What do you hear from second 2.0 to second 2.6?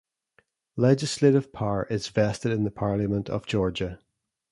vested